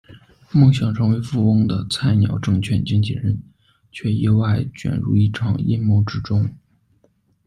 [0.51, 3.39] 梦想成为富翁的菜鸟证券经纪人，
[3.91, 6.49] 却意外卷入一场阴谋之中。